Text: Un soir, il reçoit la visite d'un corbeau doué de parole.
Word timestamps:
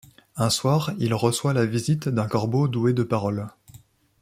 Un 0.35 0.49
soir, 0.49 0.93
il 0.97 1.13
reçoit 1.13 1.53
la 1.53 1.67
visite 1.67 2.09
d'un 2.09 2.25
corbeau 2.27 2.67
doué 2.67 2.91
de 2.93 3.03
parole. 3.03 3.47